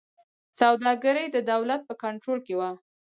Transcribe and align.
سوداګري 0.59 1.25
د 1.31 1.37
دولت 1.51 1.81
په 1.89 1.93
کنټرول 2.03 2.39
کې 2.45 2.53
وه. 2.59 2.69